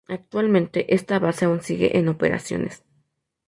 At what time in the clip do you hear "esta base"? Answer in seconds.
0.95-1.45